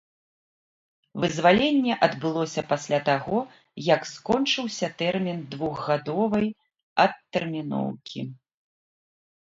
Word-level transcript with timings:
Вызваленне 1.23 1.93
адбылося 2.07 2.63
пасля 2.71 2.99
таго, 3.11 3.39
як 3.89 4.01
скончыўся 4.13 4.87
тэрмін 5.03 5.39
двухгадовай 5.57 6.47
адтэрміноўкі. 7.05 8.21